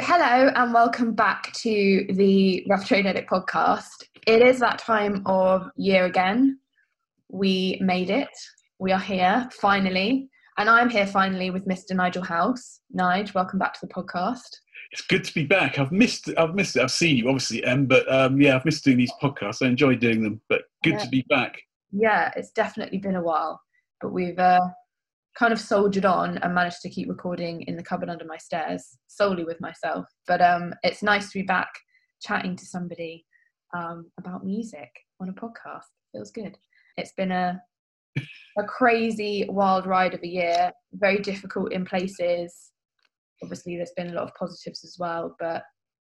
[0.00, 4.04] Hello and welcome back to the Rough Trade Edit podcast.
[4.26, 6.58] It is that time of year again.
[7.28, 8.28] We made it.
[8.78, 10.28] We are here finally.
[10.56, 11.94] And I'm here finally with Mr.
[11.94, 12.80] Nigel House.
[12.92, 14.48] Nigel, welcome back to the podcast.
[14.92, 15.78] It's good to be back.
[15.78, 16.82] I've missed I've missed it.
[16.82, 19.64] I've seen you obviously, Em, but um, yeah, I've missed doing these podcasts.
[19.64, 20.98] I enjoy doing them, but good Yeah.
[20.98, 21.60] to be back.
[21.92, 23.60] Yeah, it's definitely been a while,
[24.00, 24.60] but we've uh,
[25.36, 28.98] kind of soldiered on and managed to keep recording in the cupboard under my stairs
[29.06, 30.06] solely with myself.
[30.26, 31.70] But um, it's nice to be back
[32.20, 33.24] chatting to somebody
[33.76, 35.84] um, about music on a podcast.
[36.12, 36.56] Feels good.
[36.96, 37.60] It's been a
[38.58, 42.72] a crazy wild ride of a year, very difficult in places.
[43.42, 45.62] Obviously, there's been a lot of positives as well, but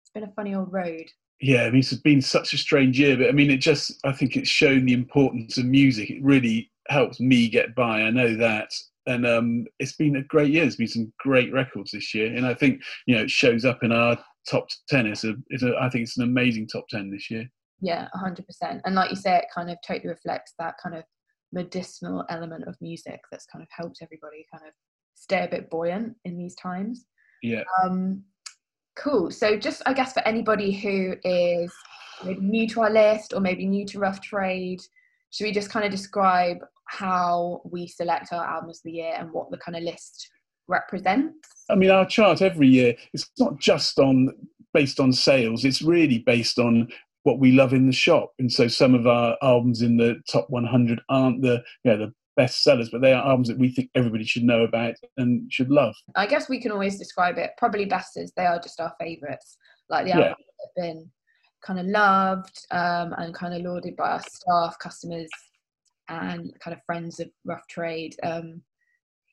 [0.01, 1.05] it's been a funny old road.
[1.39, 4.11] Yeah, I mean, it's been such a strange year, but I mean, it just, I
[4.11, 6.09] think it's shown the importance of music.
[6.09, 8.01] It really helps me get by.
[8.01, 8.71] I know that.
[9.05, 10.63] And um, it's been a great year.
[10.63, 12.33] There's been some great records this year.
[12.33, 14.17] And I think, you know, it shows up in our
[14.49, 15.07] top 10.
[15.07, 17.49] It's a, it's a I think it's an amazing top 10 this year.
[17.81, 18.81] Yeah, 100%.
[18.85, 21.03] And like you say, it kind of totally reflects that kind of
[21.51, 24.73] medicinal element of music that's kind of helped everybody kind of
[25.15, 27.05] stay a bit buoyant in these times.
[27.41, 27.63] Yeah.
[27.83, 28.23] Um,
[28.95, 29.31] cool.
[29.31, 31.73] So, just I guess for anybody who is
[32.39, 34.81] new to our list or maybe new to Rough Trade,
[35.31, 39.31] should we just kind of describe how we select our albums of the year and
[39.31, 40.29] what the kind of list
[40.67, 41.47] represents?
[41.69, 44.29] I mean, our chart every year, it's not just on
[44.73, 46.87] based on sales, it's really based on
[47.23, 48.33] what we love in the shop.
[48.39, 52.13] And so some of our albums in the top 100 aren't the, you know, the
[52.35, 55.69] best sellers, but they are albums that we think everybody should know about and should
[55.69, 55.95] love.
[56.15, 59.57] I guess we can always describe it probably best as they are just our favourites,
[59.89, 60.17] like the Yeah.
[60.17, 61.11] albums that have been
[61.63, 65.29] kind of loved um, and kind of lauded by our staff, customers,
[66.09, 68.15] and kind of friends of Rough Trade.
[68.23, 68.61] Um,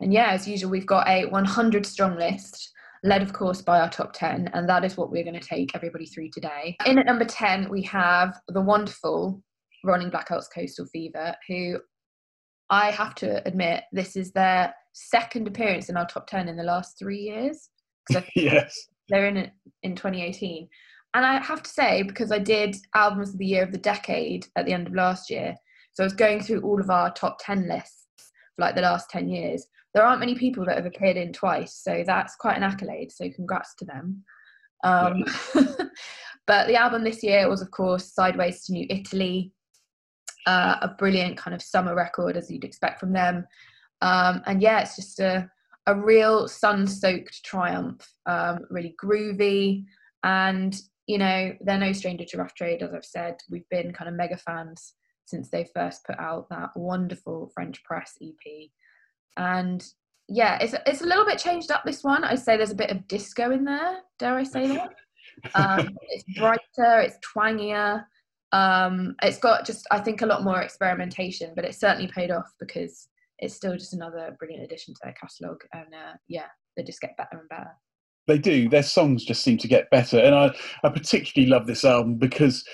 [0.01, 2.73] and yeah, as usual, we've got a 100 strong list,
[3.05, 5.75] led of course by our top 10, and that is what we're going to take
[5.75, 6.77] everybody through today.
[6.87, 9.43] In at number 10, we have the wonderful
[9.85, 11.79] Rolling Blackouts Coastal Fever, who
[12.71, 16.63] I have to admit, this is their second appearance in our top 10 in the
[16.63, 17.69] last three years.
[18.35, 18.89] Yes.
[19.09, 19.53] they're in it
[19.85, 20.69] in 2018.
[21.15, 24.47] And I have to say, because I did albums of the year of the decade
[24.57, 25.55] at the end of last year,
[25.93, 28.07] so I was going through all of our top 10 lists
[28.57, 29.67] for like the last 10 years.
[29.95, 33.11] There aren't many people that have appeared in twice, so that's quite an accolade.
[33.11, 34.25] So congrats to them.
[34.85, 35.25] Um,
[36.47, 39.53] but the album this year was, of course, Sideways to New Italy,
[40.47, 43.47] uh, a brilliant kind of summer record as you'd expect from them.
[44.01, 45.51] Um, and yeah, it's just a,
[45.87, 49.85] a real sun-soaked triumph, um, really groovy,
[50.23, 53.37] and you know they're no stranger to Rough Trade, as I've said.
[53.51, 54.95] We've been kind of mega fans
[55.31, 58.69] since they first put out that wonderful French press EP,
[59.37, 59.85] and
[60.29, 61.83] yeah, it's it's a little bit changed up.
[61.85, 63.99] This one, I say there's a bit of disco in there.
[64.19, 64.91] Dare I say that?
[65.55, 68.05] Um, it's brighter, it's twangier.
[68.53, 72.53] Um, it's got just I think a lot more experimentation, but it certainly paid off
[72.59, 73.09] because
[73.39, 75.63] it's still just another brilliant addition to their catalogue.
[75.73, 77.71] And uh, yeah, they just get better and better.
[78.27, 78.69] they do.
[78.69, 80.55] Their songs just seem to get better, and I,
[80.85, 82.65] I particularly love this album because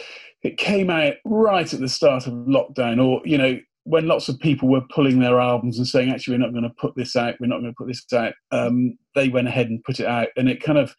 [0.47, 4.39] it came out right at the start of lockdown, or you know when lots of
[4.41, 7.34] people were pulling their albums and saying, "Actually, we're not going to put this out.
[7.41, 10.29] We're not going to put this out." Um, they went ahead and put it out,
[10.37, 10.95] and it kind of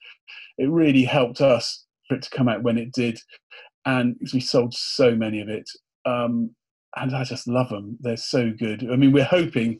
[0.57, 3.19] it really helped us for it to come out when it did,
[3.85, 5.69] and we sold so many of it.
[6.05, 6.51] Um,
[6.95, 7.97] and I just love them.
[8.01, 8.89] They're so good.
[8.91, 9.77] I mean, we're hoping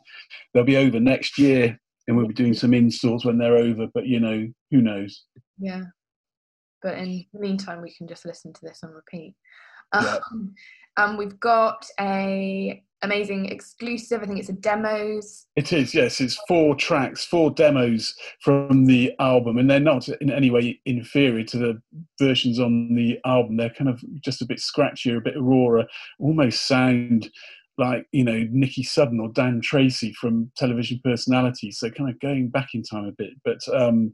[0.54, 3.88] they'll be over next year and we'll be doing some installs when they're over.
[3.92, 5.24] But you know, who knows?
[5.58, 5.84] Yeah.
[6.82, 9.36] But in the meantime, we can just listen to this on repeat.
[9.94, 10.20] Yeah.
[10.32, 10.54] Um,
[10.98, 14.22] and we've got a amazing exclusive.
[14.22, 15.46] I think it's a demos.
[15.56, 16.20] It is, yes.
[16.20, 21.44] It's four tracks, four demos from the album, and they're not in any way inferior
[21.46, 21.82] to the
[22.20, 23.58] versions on the album.
[23.58, 25.86] They're kind of just a bit scratchier, a bit rawer,
[26.20, 27.30] almost sound
[27.78, 31.80] like you know Nikki Sudden or Dan Treacy from television personalities.
[31.80, 34.14] So kind of going back in time a bit, but um,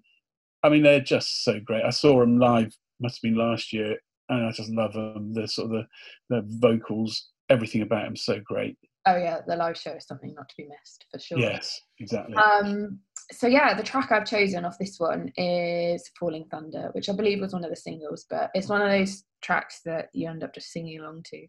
[0.63, 1.83] I mean they're just so great.
[1.83, 3.97] I saw them live, must have been last year,
[4.29, 5.33] and I just love them.
[5.33, 5.85] The sort of
[6.29, 8.77] the, the vocals, everything about them, so great.
[9.05, 11.37] Oh yeah, the live show is something not to be missed for sure.
[11.37, 12.35] Yes, exactly.
[12.35, 12.99] Um,
[13.31, 17.41] so yeah, the track I've chosen off this one is "Falling Thunder," which I believe
[17.41, 20.53] was one of the singles, but it's one of those tracks that you end up
[20.53, 21.45] just singing along to.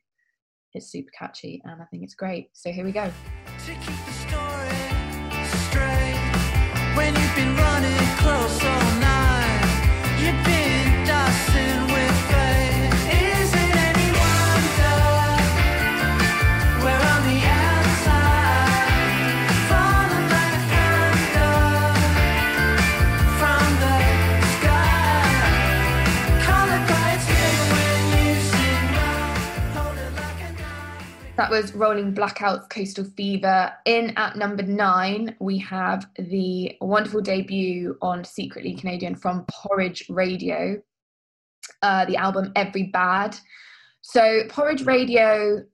[0.72, 2.48] It's super catchy, and I think it's great.
[2.52, 3.08] So here we go.
[6.96, 9.64] When you've been running close all night,
[10.20, 10.73] you've been
[31.36, 33.72] That was Rolling Blackouts Coastal Fever.
[33.86, 40.80] In at number nine, we have the wonderful debut on Secretly Canadian from Porridge Radio,
[41.82, 43.36] uh, the album Every Bad.
[44.00, 45.64] So, Porridge Radio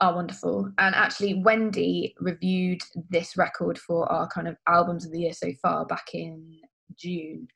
[0.00, 0.70] are wonderful.
[0.78, 5.50] And actually, Wendy reviewed this record for our kind of albums of the year so
[5.60, 6.60] far back in
[6.96, 7.48] June.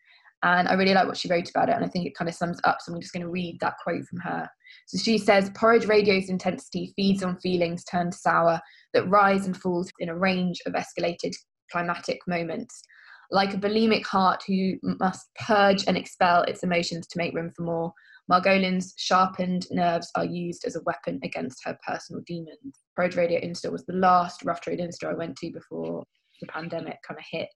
[0.42, 1.76] And I really like what she wrote about it.
[1.76, 2.78] And I think it kind of sums up.
[2.80, 4.48] So I'm just going to read that quote from her.
[4.86, 8.60] So she says Porridge radio's intensity feeds on feelings turned sour
[8.92, 11.34] that rise and fall in a range of escalated
[11.70, 12.82] climatic moments.
[13.30, 17.62] Like a bulimic heart who must purge and expel its emotions to make room for
[17.62, 17.92] more,
[18.30, 22.80] Margolin's sharpened nerves are used as a weapon against her personal demons.
[22.96, 26.04] Porridge Radio Insta was the last Rough Trade Insta I went to before
[26.40, 27.48] the pandemic kind of hit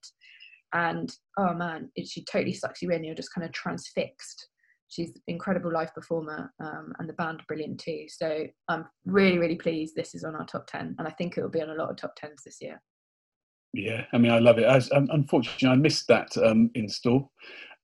[0.73, 4.49] and oh man it, she totally sucks you in you're just kind of transfixed
[4.89, 9.57] she's an incredible live performer um, and the band brilliant too so i'm really really
[9.57, 11.75] pleased this is on our top 10 and i think it will be on a
[11.75, 12.81] lot of top 10s this year
[13.75, 14.65] Yeah, I mean, I love it.
[14.65, 17.31] As, um, unfortunately, I missed that um, install,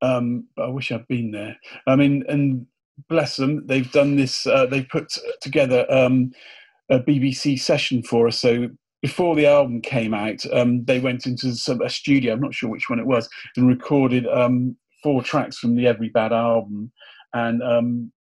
[0.01, 1.57] um, but I wish I'd been there.
[1.87, 2.67] I mean, and
[3.09, 4.47] bless them, they've done this.
[4.47, 6.33] Uh, they've put together um,
[6.91, 8.41] a BBC session for us.
[8.41, 8.69] So
[9.03, 12.33] before the album came out, um, they went into some, a studio.
[12.33, 16.09] I'm not sure which one it was, and recorded um, four tracks from the Every
[16.09, 16.91] Bad album,
[17.35, 18.13] and um,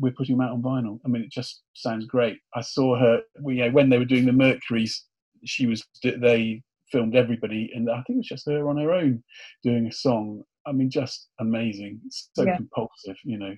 [0.00, 0.98] we're putting them out on vinyl.
[1.04, 2.38] I mean, it just sounds great.
[2.54, 5.04] I saw her we, you know, when they were doing the Mercury's.
[5.46, 9.22] She was they filmed everybody, and I think it was just her on her own
[9.62, 10.42] doing a song.
[10.66, 12.00] I mean, just amazing.
[12.06, 12.56] It's so Yeah.
[12.56, 13.54] compulsive, you know.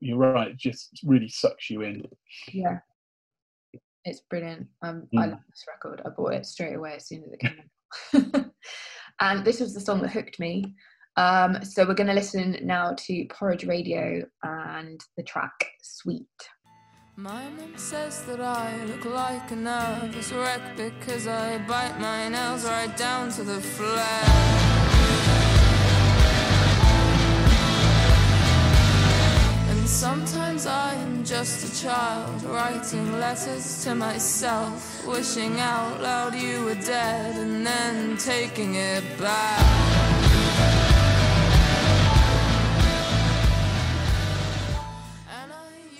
[0.00, 0.48] You're right.
[0.48, 2.04] It just really sucks you in.
[2.52, 2.78] yeah
[4.06, 5.30] it's brilliant um, i Mm.
[5.30, 8.50] love this record i bought it straight away as soon as it came out
[9.20, 10.74] and this was the song that hooked me
[11.16, 16.26] um, so we're going to listen now to porridge radio and the track sweet
[17.16, 17.44] My
[17.76, 23.30] says that I look like a nervous wreck because I bite my nails right down
[23.32, 24.54] to the flesh.
[29.70, 36.64] And sometimes I am just a child writing letters to myself, wishing out loud you
[36.64, 40.13] were dead and then taking it back.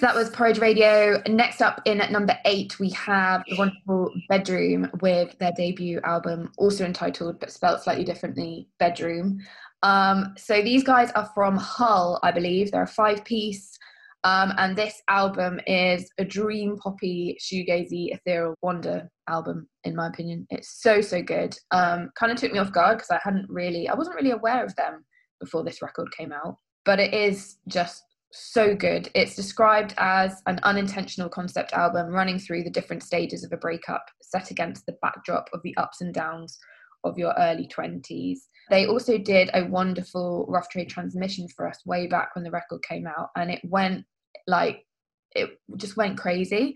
[0.04, 1.22] That was Porridge Radio.
[1.26, 6.52] Next up in at number eight, we have the wonderful Bedroom with their debut album,
[6.58, 9.40] also entitled but spelled slightly differently, Bedroom.
[9.82, 12.70] Um, so these guys are from Hull, I believe.
[12.70, 13.78] They're a five piece.
[14.24, 20.46] Um, and this album is a dream poppy, shoegazy, ethereal wonder album, in my opinion.
[20.50, 21.56] It's so, so good.
[21.70, 24.66] Um, kind of took me off guard because I hadn't really, I wasn't really aware
[24.66, 25.06] of them
[25.40, 26.58] before this record came out.
[26.84, 28.02] But it is just
[28.34, 29.10] so good.
[29.14, 34.04] It's described as an unintentional concept album running through the different stages of a breakup,
[34.22, 36.58] set against the backdrop of the ups and downs
[37.04, 38.38] of your early 20s.
[38.70, 42.82] They also did a wonderful rough trade transmission for us way back when the record
[42.82, 44.04] came out, and it went
[44.46, 44.84] like
[45.32, 46.74] it just went crazy.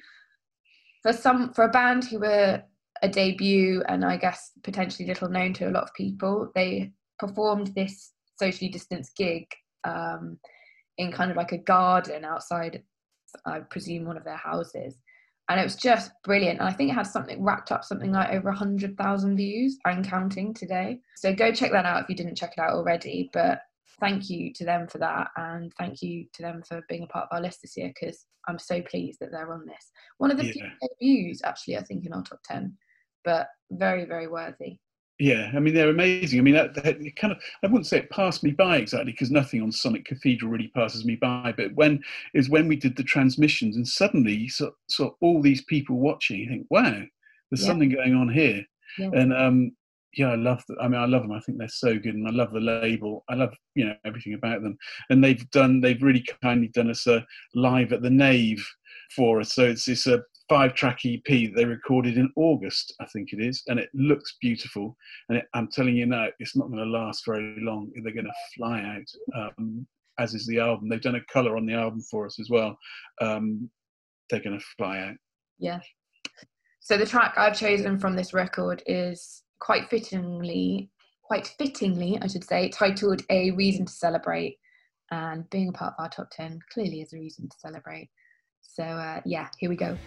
[1.03, 2.63] For some, for a band who were
[3.03, 7.69] a debut and I guess potentially little known to a lot of people, they performed
[7.75, 9.47] this socially distanced gig
[9.85, 10.39] um,
[10.99, 12.83] in kind of like a garden outside,
[13.47, 14.97] I presume, one of their houses.
[15.49, 16.61] And it was just brilliant.
[16.61, 20.53] And I think it had something wrapped up something like over 100,000 views and counting
[20.53, 21.01] today.
[21.17, 23.31] So go check that out if you didn't check it out already.
[23.33, 23.61] But
[23.99, 25.29] thank you to them for that.
[25.37, 28.27] And thank you to them for being a part of our list this year because
[28.47, 29.91] I'm so pleased that they're on this.
[30.19, 30.89] One of the few Yeah.
[31.01, 32.77] debuts, actually, I think, in our top 10,
[33.25, 34.79] but very, very worthy.
[35.19, 36.39] Yeah, I mean they're amazing.
[36.39, 39.11] I mean that, that it kind of I wouldn't say it passed me by exactly
[39.13, 41.53] because nothing on Sonic Cathedral really passes me by.
[41.57, 42.03] But when
[42.35, 46.39] is when we did the transmissions and suddenly you saw, saw all these people watching.
[46.39, 47.03] You think, wow,
[47.51, 47.67] there's Yeah.
[47.67, 48.65] something going on here.
[48.97, 49.11] Yeah.
[49.13, 49.73] And um,
[50.17, 50.63] yeah, I love.
[50.69, 51.33] The, I mean, I love them.
[51.33, 53.25] I think they're so good, and I love the label.
[53.29, 54.79] I love you know everything about them.
[55.11, 55.81] And they've done.
[55.81, 58.65] They've really kindly done us a live at the Nave
[59.15, 59.53] for us.
[59.55, 63.41] So it's it's a five track EP that they recorded in August, I think it
[63.41, 64.97] is, and it looks beautiful.
[65.29, 67.91] And it, I'm telling you now, it's not going to last very long.
[68.03, 69.87] They're going to fly out, um,
[70.19, 70.89] as is the album.
[70.89, 72.79] They've done a color on the album for us as well.
[73.21, 73.71] Um,
[74.31, 75.17] they're going to fly out.
[75.59, 75.81] Yeah.
[76.81, 80.91] So the track I've chosen from this record is quite fittingly,
[81.23, 84.59] quite fittingly, I should say, titled "A Reason to Celebrate,"
[85.11, 88.09] and being a part of our top ten clearly is a reason to celebrate.
[88.79, 89.99] So uh, yeah, here we go.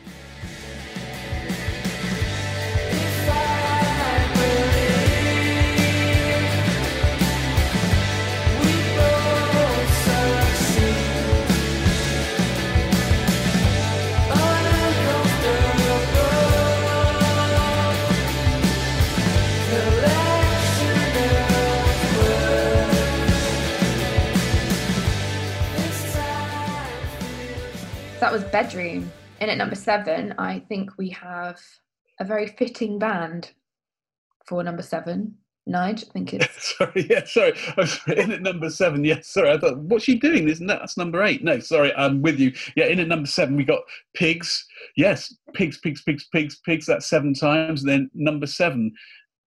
[28.22, 29.12] That was Bedroom.
[29.40, 31.60] In at number seven, I think we have
[32.20, 33.50] a very fitting band
[34.46, 35.38] for number seven.
[35.68, 36.76] Nige, I think it's.
[36.78, 37.54] sorry, yeah, sorry.
[37.70, 39.04] I was in at number seven.
[39.04, 39.50] Yes, sorry.
[39.50, 40.48] I thought, what's she doing?
[40.48, 41.44] Isn't that that's number eight?
[41.44, 42.54] No, sorry, I'm with you.
[42.76, 43.82] Yeah, in at number seven, we got
[44.14, 44.68] pigs.
[44.96, 46.86] Yes, pigs, pigs, pigs, pigs, pigs.
[46.86, 47.82] That's seven times.
[47.84, 48.94] then number seven,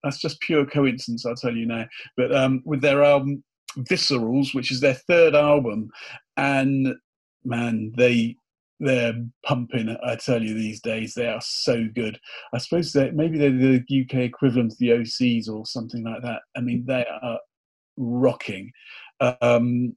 [0.02, 1.86] that's just pure coincidence, I'll tell you now.
[2.16, 3.44] But um, with their album
[3.78, 5.90] Viscerals, which is their third album,
[6.36, 6.96] and
[7.44, 8.36] man, they
[8.84, 9.14] they're
[9.44, 9.96] pumping.
[10.04, 12.18] I tell you, these days they are so good.
[12.52, 16.42] I suppose that maybe they're the UK equivalent of the Osees or something like that.
[16.56, 17.38] I mean, they are
[17.96, 18.70] rocking.
[19.20, 19.96] Um,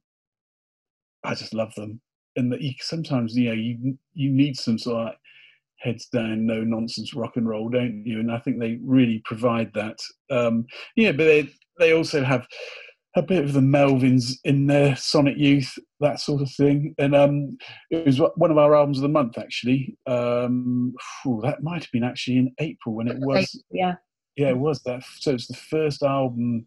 [1.24, 2.00] I just love them,
[2.36, 5.18] and the, sometimes you know you you need some sort of like
[5.78, 8.20] heads down, no nonsense rock and roll, don't you?
[8.20, 9.98] And I think they really provide that.
[10.30, 10.66] Um,
[10.96, 12.46] yeah, but they they also have
[13.16, 16.94] a bit of the Melvins in their Sonic Youth, that sort of thing.
[16.98, 17.58] And um,
[17.90, 19.96] it was one of our albums of the month, actually.
[20.06, 23.62] Um, whew, that might have been actually in April when it was.
[23.70, 23.94] Yeah.
[24.36, 25.02] Yeah, it was that.
[25.18, 26.66] So it's the first album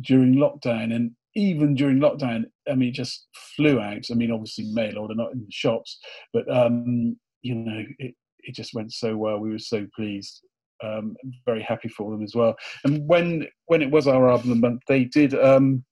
[0.00, 4.06] during lockdown, and even during lockdown, I mean, it just flew out.
[4.10, 6.00] I mean, obviously mail order, not in the shops,
[6.32, 9.38] but um, you know, it it just went so well.
[9.38, 10.42] We were so pleased
[10.82, 12.56] um, very happy for them as well.
[12.84, 15.84] And when when it was our album of the month, they did um,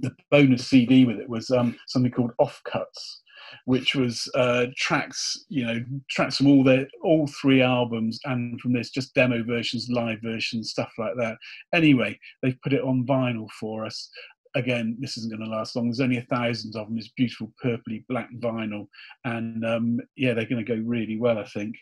[0.00, 3.20] the bonus CD with it was um, something called Offcuts,
[3.64, 8.72] which was uh, tracks, you know, tracks from all their all three albums and from
[8.72, 11.36] this, just demo versions, live versions, stuff like that.
[11.72, 14.10] Anyway, they've put it on vinyl for us.
[14.56, 15.86] Again, this isn't going to last long.
[15.86, 16.96] There's only a thousand of them.
[16.96, 18.86] It's beautiful purpley black vinyl,
[19.24, 21.38] and um, yeah, they're going to go really well.
[21.38, 21.74] I think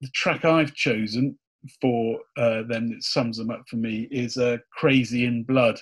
[0.00, 1.38] the track I've chosen
[1.80, 5.80] for uh, them that sums them up for me is uh, "Crazy in Blood,"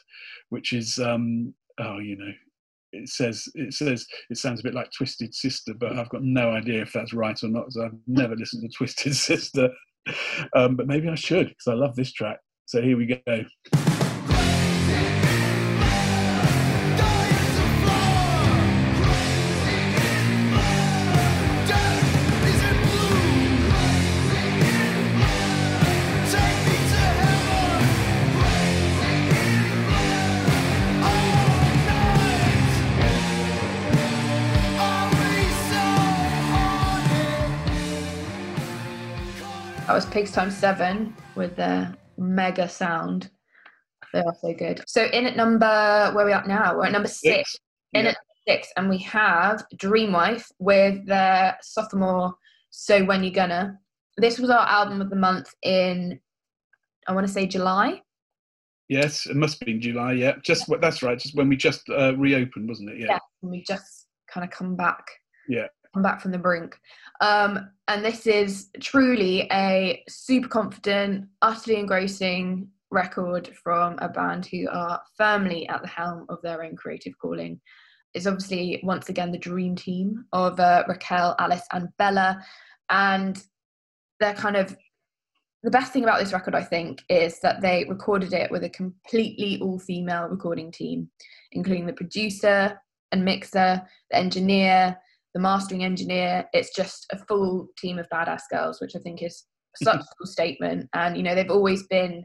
[0.50, 2.33] which is um, oh, you know,
[2.92, 6.50] it says it says it sounds a bit like Twisted Sister, but I've got no
[6.50, 7.66] idea if that's right or not.
[7.80, 9.71] I've never listened to Twisted Sister,
[10.54, 12.38] um, but maybe I should because I love this track.
[12.66, 13.86] So here we go.
[39.87, 43.31] That was Pigs Times Seven with their mega sound.
[44.12, 44.83] They are so good.
[44.88, 46.76] So in at number where are we at now?
[46.76, 47.52] We're at number six.
[47.52, 47.59] Six.
[47.93, 48.11] In Yeah.
[48.11, 48.16] at
[48.49, 52.35] six, and we have Dream Wife with their sophomore
[52.71, 53.78] So When You Gonna.
[54.16, 56.19] This was our album of the month in
[57.07, 58.02] I want to say July.
[58.88, 60.14] Yes, it must be in July.
[60.14, 61.16] Yeah, just what that's right.
[61.16, 62.99] Just when we just uh, reopened, wasn't it?
[62.99, 63.07] Yeah.
[63.07, 63.19] Yeah.
[63.43, 65.07] And we just kind of come back.
[65.49, 65.69] Yeah.
[65.95, 66.76] Come back from the brink.
[67.20, 74.68] Um, and this is truly a super confident, utterly engrossing record from a band who
[74.70, 77.61] are firmly at the helm of their own creative calling.
[78.14, 82.42] It's obviously once again the dream team of uh, Rakel, Alice, and Bella.
[82.88, 83.42] And
[84.20, 84.76] they're kind of
[85.62, 88.70] the best thing about this record, I think, is that they recorded it with a
[88.70, 91.11] completely all female recording team,
[91.52, 92.80] including the producer
[93.12, 94.96] and mixer, the engineer,
[95.37, 96.47] the mastering engineer.
[96.55, 99.45] It's just a full team of badass girls, which I think is
[99.83, 100.88] such a cool statement.
[100.95, 102.25] And, you know, they've always been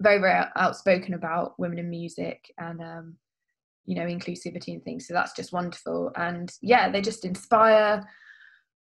[0.00, 3.16] very, very outspoken about women in music and, um,
[3.86, 5.08] you know, inclusivity and things.
[5.08, 6.12] So that's just wonderful.
[6.14, 8.06] And yeah, they just inspire,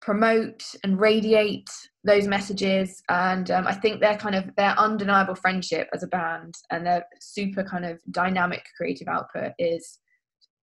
[0.00, 1.68] promote, and radiate
[2.04, 3.02] those messages.
[3.09, 7.04] And um, I think their kind of their undeniable friendship as a band and their
[7.21, 9.99] super kind of dynamic creative output is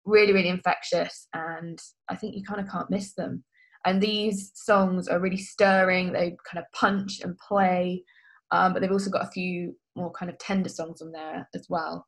[0.04, 1.28] really, really infectious.
[1.34, 1.78] And
[2.08, 3.44] I think you kind of can't miss them.
[3.84, 6.12] And these songs are really stirring.
[6.12, 8.04] They kind of punch and play,
[8.50, 11.66] um, but they've also got a few more kind of tender songs on there as
[11.68, 12.06] well.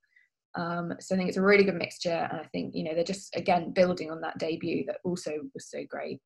[0.57, 3.03] Um, so I think it's a really good mixture, and I think you know they're
[3.03, 6.21] just again building on that debut that also was so great.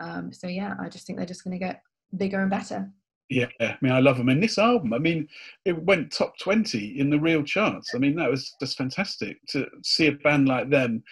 [0.00, 1.80] Um, so yeah, I just think they're just going to get
[2.16, 2.88] bigger and better.
[3.34, 4.28] Yeah, I mean, I love them.
[4.28, 5.28] And this album, I mean,
[5.64, 7.94] it went top 20 in the real charts.
[7.94, 11.02] I mean, that was just fantastic to see a band like them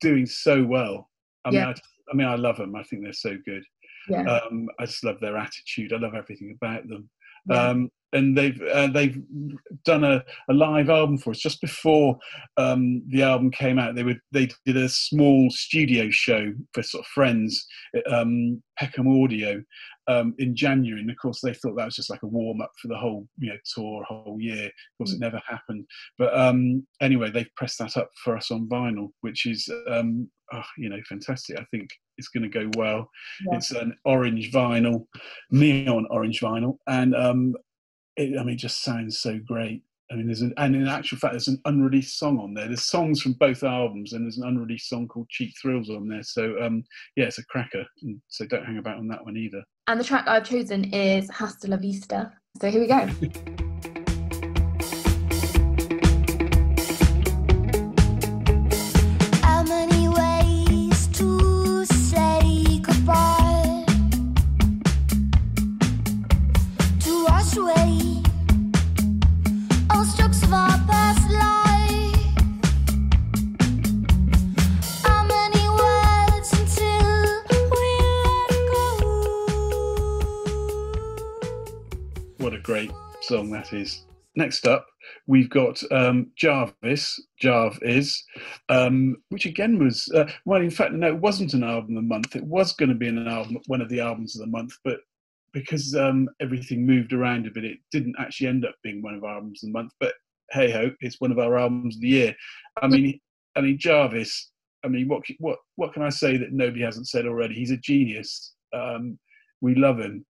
[0.00, 1.08] doing so well.
[1.44, 1.68] I mean, Yeah.
[1.68, 1.74] I,
[2.10, 2.74] I mean, I love them.
[2.76, 3.64] I think they're so good.
[4.08, 5.92] Yeah, Um, I just love their attitude.
[5.92, 7.08] I love everything about them.
[7.48, 7.68] yeah.
[7.68, 9.20] Um, and they've uh, they've
[9.84, 12.18] done a, a live album for us just before
[12.56, 13.94] um, the album came out.
[13.94, 19.08] They would they did a small studio show for sort of friends, at, um, Peckham
[19.08, 19.62] Audio,
[20.08, 21.00] um, in January.
[21.00, 23.26] And of course, they thought that was just like a warm up for the whole
[23.38, 24.66] you know tour, whole year.
[24.66, 25.86] Of course, it never happened.
[26.18, 30.62] But um, anyway, they've pressed that up for us on vinyl, which is um, oh,
[30.76, 31.58] you know fantastic.
[31.58, 33.08] I think it's going to go well.
[33.46, 33.56] Yeah.
[33.56, 35.06] It's an orange vinyl,
[35.50, 37.54] neon orange vinyl, and um,
[38.20, 39.82] it, I mean, it just sounds so great.
[40.10, 42.66] I mean, there's an, and in actual fact, there's an unreleased song on there.
[42.66, 46.24] There's songs from both albums, and there's an unreleased song called "Cheap Thrills" on there.
[46.24, 46.82] So, um,
[47.16, 47.84] yeah, it's a cracker.
[48.02, 49.62] And so don't hang about on that one either.
[49.86, 52.32] And the track I've chosen is Hasta la Vista.
[52.60, 53.08] So here we go.
[83.60, 84.04] that is.
[84.36, 84.86] Next up,
[85.26, 88.24] we've got um, Jarvis, Jarvis,
[88.68, 92.08] um, which again was, uh, well, in fact, no, it wasn't an album of the
[92.08, 92.36] month.
[92.36, 95.00] It was going to be an album, one of the albums of the month, but
[95.52, 99.24] because um, everything moved around a bit, it didn't actually end up being one of
[99.24, 99.92] our albums of the month.
[99.98, 100.14] But
[100.52, 102.36] hey ho, it's one of our albums of the year.
[102.80, 103.20] I mean,
[103.56, 104.52] I mean Jarvis.
[104.84, 107.54] I mean, what what what can I say that nobody hasn't said already?
[107.54, 108.54] He's a genius.
[108.72, 109.18] Um,
[109.60, 110.24] we love him.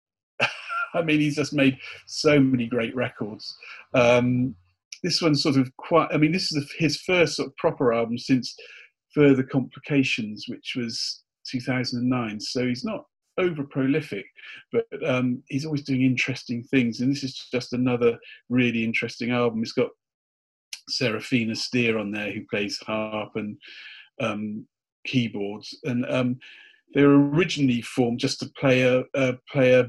[0.95, 3.57] I mean, he's just made so many great records.
[3.95, 4.55] Um,
[5.03, 6.09] this one's sort of quite.
[6.13, 8.55] I mean, this is his first sort of proper album since
[9.15, 12.41] Further Complications, which was 2009.
[12.41, 13.05] So he's not
[13.39, 14.27] over prolific,
[14.73, 17.01] but um, he's always doing interesting things.
[17.01, 19.63] And this is just another really interesting album.
[19.63, 19.91] It's got
[20.89, 23.57] Serafina Steer on there who plays harp and
[24.21, 24.67] um,
[25.07, 26.39] keyboards, and um,
[26.95, 29.89] they were originally formed just to play a, a play a,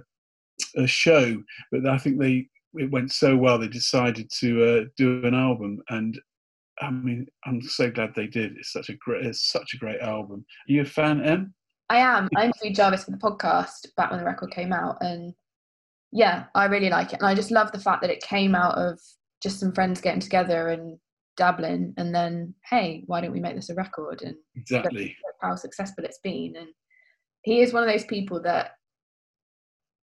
[0.76, 5.26] a show, but I think they it went so well they decided to uh, do
[5.26, 6.20] an album, and
[6.80, 8.58] I mean I'm so glad they did.
[8.58, 10.46] It's such a great it's such a great album.
[10.70, 11.54] Are you a fan, Em?
[11.90, 12.30] I am.
[12.36, 15.34] I interviewed Jarvis for the podcast back when the record came out, and
[16.12, 17.20] yeah, I really like it.
[17.20, 19.00] And I just love the fact that it came out of
[19.42, 20.98] just some friends getting together and
[21.38, 24.22] dabbling, and then hey, why don't we make this a record?
[24.22, 25.16] And Exactly.
[25.42, 26.56] how successful it's been.
[26.58, 26.70] And
[27.44, 28.72] he is one of those people that,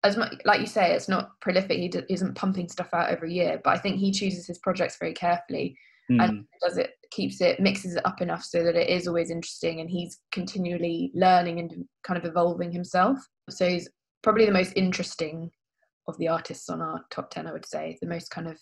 [0.04, 1.78] as much like you say, it's not prolific.
[1.78, 4.96] He d- isn't pumping stuff out every year, but I think he chooses his projects
[4.98, 5.76] very carefully
[6.08, 6.20] Hmm.
[6.20, 9.80] and does it keeps it mixes it up enough so that it is always interesting
[9.80, 13.88] and he's continually learning and kind of evolving himself so he's
[14.22, 15.50] probably the most interesting
[16.08, 18.58] of the artists on our top 10 i would say the most kind of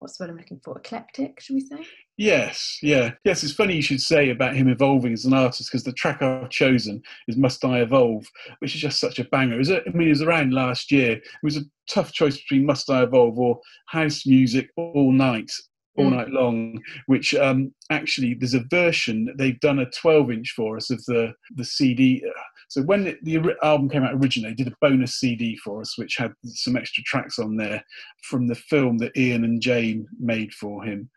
[0.00, 1.86] what's the word i'm looking for eclectic should we say
[2.16, 3.42] Yes, yeah, yes.
[3.42, 6.50] It's funny you should say about him evolving as an artist because the track I've
[6.50, 8.26] chosen is "Must I Evolve,"
[8.58, 9.54] which is just such a banger.
[9.54, 11.12] It was, I mean, it was around last year.
[11.12, 15.50] It was a tough choice between "Must I Evolve" or "House Music All Night."
[15.96, 16.16] All Mm.
[16.16, 20.90] night long, which um, actually there's a version they've done a 12 inch for us
[20.90, 22.22] of the the CD.
[22.70, 26.16] So when the, album came out originally, they did a bonus CD for us, which
[26.16, 27.84] had some extra tracks on there
[28.22, 31.10] from the film that Ian and Jane made for him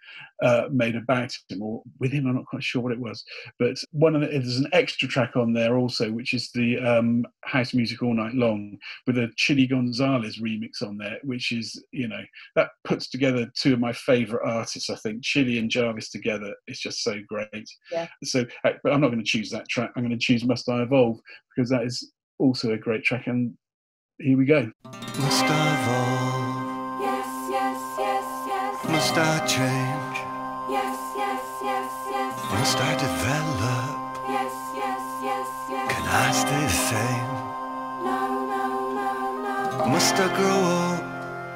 [0.44, 2.28] uh, made about him or with him.
[2.28, 3.24] I'm not quite sure what it was,
[3.60, 7.26] but one of the, there's an extra track on there also, which is the um,
[7.44, 12.08] house music all night long with a Chilly Gonzales remix on there, which is you
[12.08, 12.22] know
[12.56, 14.90] that puts together two of my favourite artists.
[14.90, 16.54] I think Chili and Jarvis together.
[16.68, 17.70] It's just so great.
[17.92, 18.08] Yeah.
[18.24, 19.92] So, uh, but I'm not going to choose that track.
[19.96, 21.20] I'm going to choose Must I Evolve
[21.56, 23.28] because that is also a great track.
[23.28, 23.54] And
[24.20, 24.72] here we go.
[24.86, 27.02] Must I evolve?
[27.02, 30.18] Yes, yes, yes, yes, Must I change?
[30.70, 33.94] yes, yes, yes, yes, Must I develop?
[34.30, 35.92] yes, yes, yes, yes.
[35.92, 37.30] Can I stay the same?
[38.04, 38.18] No,
[38.52, 38.64] no,
[38.98, 39.08] no,
[39.78, 39.86] no.
[39.92, 41.04] Must I grow up?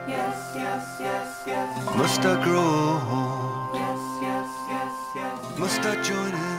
[0.08, 3.76] Yes, yes, yes, yes, Must I grow old?
[3.76, 6.57] yes, yes, yes, yes, Must I join in?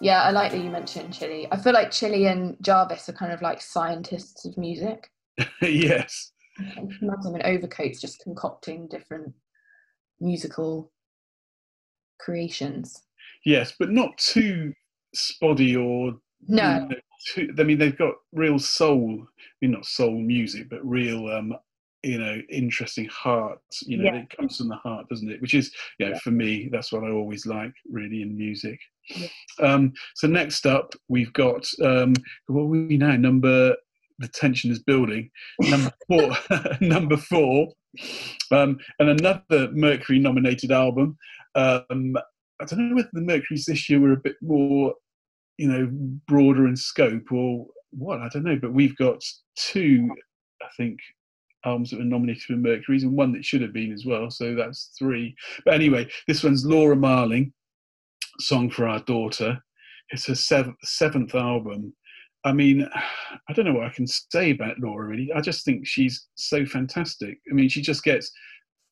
[0.00, 3.32] Yeah i like that you mentioned Chilly i feel like Chilly and jarvis are kind
[3.32, 5.10] of like scientists of music
[5.62, 6.32] yes.
[6.58, 9.32] I can imagine them in overcoats just concocting different
[10.20, 10.90] musical
[12.18, 13.02] creations
[13.44, 14.72] Yes, but not too
[15.14, 16.14] spotty or
[16.48, 16.88] no you know,
[17.26, 19.20] too, I mean, they've got real soul.
[19.22, 21.54] I mean, not soul music, but real, um,
[22.02, 23.60] you know, interesting heart.
[23.82, 24.16] You know, Yeah.
[24.22, 25.40] it comes from the heart, doesn't it?
[25.40, 26.18] Which is, you know, Yeah.
[26.18, 28.80] for me, that's what I always like, really, in music.
[29.08, 29.28] Yeah.
[29.60, 32.14] Um, so next up, we've got um,
[32.46, 33.16] what are we now?
[33.16, 33.76] Number
[34.18, 35.30] the tension is building.
[35.60, 36.30] Number four,
[36.80, 37.68] number four,
[38.50, 41.16] um, and another Mercury-nominated album.
[41.54, 42.16] Um,
[42.60, 44.94] I don't know whether the Mercury's this year were a bit more,
[45.58, 45.88] you know,
[46.26, 48.20] broader in scope or what.
[48.20, 49.22] I don't know, but we've got
[49.56, 50.08] two,
[50.62, 50.98] I think,
[51.64, 54.30] albums that were nominated for Mercury's and one that should have been as well.
[54.30, 55.34] So that's three.
[55.64, 57.52] But anyway, this one's Laura Marling,
[58.40, 59.58] "Song for Our Daughter,"
[60.10, 61.94] it's her seventh, seventh album.
[62.44, 62.88] I mean,
[63.48, 65.08] I don't know what I can say about Laura.
[65.08, 67.38] Really, I just think she's so fantastic.
[67.50, 68.30] I mean, she just gets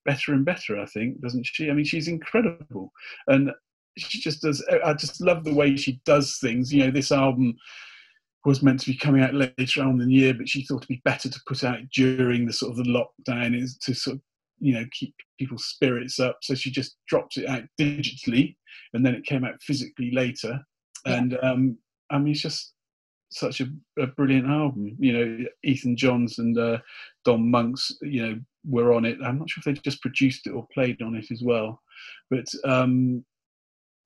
[0.04, 0.80] better and better.
[0.80, 1.70] I think, doesn't she?
[1.70, 2.92] I mean, she's incredible,
[3.28, 3.52] and
[3.96, 4.64] she just does.
[4.84, 6.72] I just love the way she does things.
[6.72, 7.54] You know, this album
[8.44, 10.88] was meant to be coming out later on in the year, but she thought it'd
[10.88, 14.22] be better to put out during the sort of the lockdown is to sort of
[14.58, 16.38] you know keep people's spirits up.
[16.42, 18.56] So she just dropped it out digitally,
[18.92, 20.60] and then it came out physically later.
[21.06, 21.14] Yeah.
[21.14, 21.78] And um,
[22.10, 22.72] I mean, it's just
[23.30, 23.66] such a,
[23.98, 24.96] a brilliant album.
[24.98, 26.78] You know, Ethan Johns and uh,
[27.24, 29.18] Dom Monks, you know, were on it.
[29.24, 31.80] I'm not sure if they just produced it or played on it as well,
[32.30, 33.24] but um,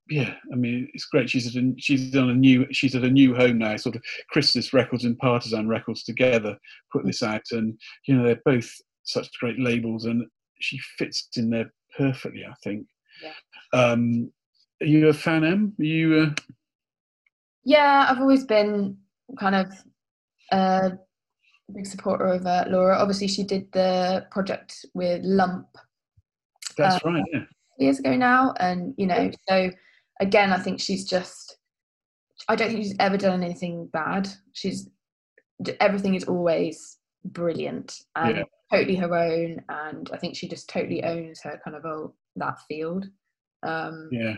[0.08, 1.28] yeah, I mean, it's great.
[1.28, 3.76] She's at a, she's on a new she's at a new home now.
[3.76, 6.56] Sort of Chrysalis Records and Partisan Records together
[6.92, 8.70] put this out, and you know they're both
[9.04, 10.24] such great labels, and
[10.60, 12.44] she fits in there perfectly.
[12.44, 12.86] I think.
[13.22, 13.32] Yeah.
[13.78, 14.32] Um,
[14.80, 15.74] are you a fan, Em?
[15.78, 16.14] Are you?
[16.14, 16.34] Uh,
[17.64, 18.98] Yeah, I've always been
[19.38, 19.72] kind of
[20.52, 20.92] a
[21.74, 22.96] big supporter of uh, Laura.
[22.96, 25.66] Obviously, she did the project with Lump
[26.76, 27.24] that's Uh, right.
[27.32, 27.44] Yeah.
[27.78, 29.70] years ago now, and you know, so
[30.20, 31.56] again, I think she's just.
[32.48, 34.28] I don't think she's ever done anything bad.
[34.52, 34.88] She's
[35.80, 38.42] everything is always brilliant and Yeah.
[38.70, 42.60] totally her own, and I think she just totally owns her kind of oh, that
[42.68, 43.06] field.
[43.64, 44.36] Um, Yeah.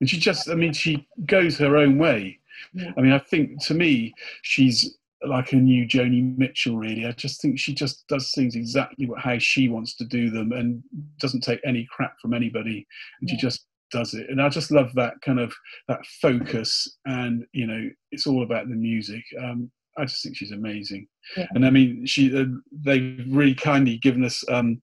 [0.00, 2.38] And she just, I mean, she goes her own way.
[2.72, 2.92] Yeah.
[2.96, 7.06] I mean, I think to me, she's like a new Joni Mitchell, really.
[7.06, 10.52] I just think she just does things exactly what, how she wants to do them
[10.52, 10.82] and
[11.18, 12.86] doesn't take any crap from anybody.
[13.20, 14.28] And she just does it.
[14.28, 15.54] And I just love that kind of,
[15.88, 16.98] that focus.
[17.06, 19.24] And, you know, it's all about the music.
[19.42, 21.06] Um, I just think she's amazing.
[21.36, 21.46] Yeah.
[21.54, 24.82] And I mean, she, uh, they've really kindly given us um,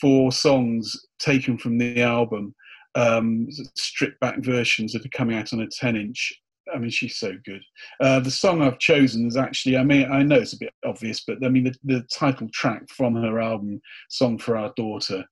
[0.00, 2.54] four songs taken from the album
[2.94, 6.32] um, stripped back versions that are coming out on a 10 inch.
[6.72, 7.62] I mean, she's so good.
[8.00, 11.24] Uh, the song I've chosen is actually, I mean, I know it's a bit obvious,
[11.26, 15.24] but I mean, the, the title track from her album, Song for Our Daughter,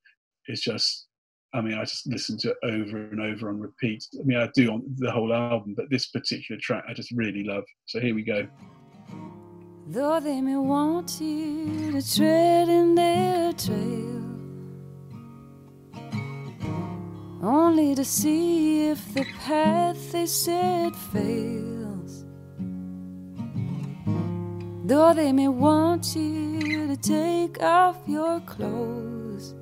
[0.48, 1.06] is just,
[1.54, 4.04] I mean, I just listen to it over and over on repeat.
[4.18, 7.44] I mean, I do on the whole album, but this particular track I just really
[7.44, 7.64] love.
[7.86, 8.46] So here we go.
[9.86, 14.29] Though they may want you to tread in their trail,
[17.42, 22.24] only to see if the path they set fails.
[24.84, 29.54] Though they may want you to take off your clothes,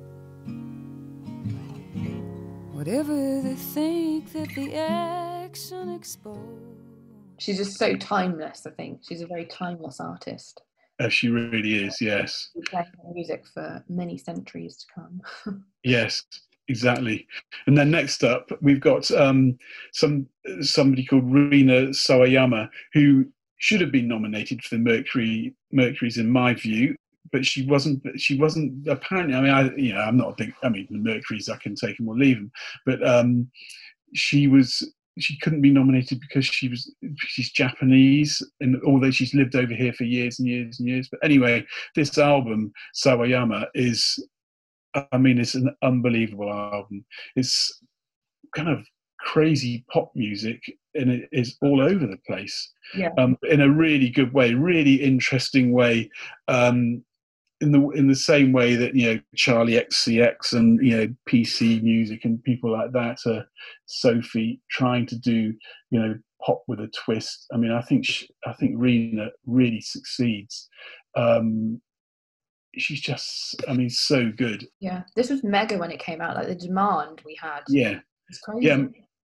[2.73, 6.39] whatever they think that the action exposed.
[7.37, 8.65] she's just so timeless.
[8.65, 10.61] I think she's a very timeless artist.
[10.99, 12.49] Uh, she really is, yes.
[12.65, 15.63] Playing music for many centuries to come.
[15.83, 16.23] Yes,
[16.69, 17.27] exactly.
[17.67, 19.57] And then next up, we've got um,
[19.91, 20.27] some
[20.61, 23.25] somebody called Rina Sawayama, who
[23.57, 26.95] should have been nominated for the Mercury Mercury's, in my view,
[27.31, 28.01] but she wasn't.
[28.19, 29.35] She wasn't apparently.
[29.35, 30.53] I mean, I you know, I'm not a big.
[30.63, 32.51] I mean, the Mercury's, I can take them or leave them,
[32.85, 33.49] but um,
[34.13, 34.89] she was.
[35.17, 39.91] She couldn't be nominated because she was she's Japanese, and although she's lived over here
[39.91, 41.09] for years and years and years.
[41.11, 44.17] But anyway, this album Sawayama is
[44.95, 47.05] I mean, it's an unbelievable album.
[47.35, 47.81] It's
[48.55, 48.85] kind of
[49.19, 50.61] crazy pop music,
[50.95, 52.71] and it is all over the place.
[52.95, 53.09] Yeah.
[53.17, 56.09] Um, in a really good way, really interesting way.
[56.47, 57.03] Um,
[57.61, 61.83] in the in the same way that you know Charli XCX and you know PC
[61.83, 63.45] music and people like that are
[63.85, 65.53] Sophie trying to do
[65.91, 67.45] you know pop with a twist.
[67.53, 70.69] I mean, I think sh I think Rina really succeeds.
[71.15, 71.81] Um,
[72.77, 74.67] she's just, I mean, so good.
[74.79, 76.35] yeah, this was mega when it came out.
[76.35, 77.61] Like the demand we had.
[77.67, 78.67] Yeah, it's crazy.
[78.67, 78.85] yeah.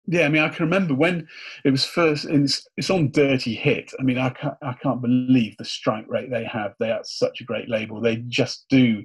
[0.06, 1.28] Yeah, I mean, I can remember when
[1.64, 2.24] it was first.
[2.24, 3.92] It's, it's on Dirty Hit.
[4.00, 6.72] I mean, I can't, I can't believe the strike rate they have.
[6.80, 8.00] They are such a great label.
[8.00, 9.04] They just do,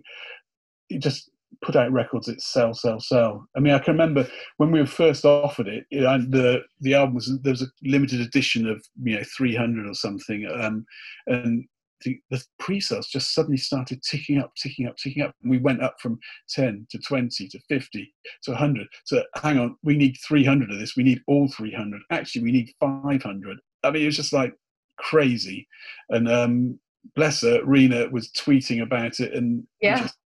[0.97, 1.29] just
[1.61, 3.47] put out records that sell, sell, sell.
[3.55, 5.85] I mean, I can remember when we were first offered it.
[5.91, 9.93] Know, the the album was there was a limited edition of you know 300 or
[9.93, 10.85] something, um,
[11.27, 11.65] and
[12.05, 15.35] the, the pre-sales just suddenly started ticking up, ticking up, ticking up.
[15.41, 16.17] And we went up from
[16.49, 18.13] 10 to 20 to 50
[18.43, 18.87] to 100.
[19.03, 20.95] So hang on, we need 300 of this.
[20.95, 22.01] We need all 300.
[22.11, 23.57] Actually, we need 500.
[23.83, 24.53] I mean, it was just like
[24.97, 25.67] crazy.
[26.09, 26.79] And um,
[27.15, 29.33] bless her, Rina was tweeting about it.
[29.33, 30.03] And Yeah.
[30.03, 30.17] just-